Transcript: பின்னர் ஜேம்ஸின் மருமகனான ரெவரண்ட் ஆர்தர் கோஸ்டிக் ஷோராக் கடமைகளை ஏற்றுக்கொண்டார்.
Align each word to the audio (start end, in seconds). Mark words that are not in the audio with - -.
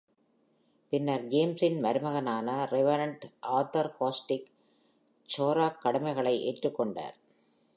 பின்னர் 0.89 1.25
ஜேம்ஸின் 1.27 1.77
மருமகனான 1.83 2.55
ரெவரண்ட் 2.71 3.25
ஆர்தர் 3.39 3.95
கோஸ்டிக் 3.99 4.49
ஷோராக் 5.29 5.77
கடமைகளை 5.77 6.35
ஏற்றுக்கொண்டார். 6.47 7.15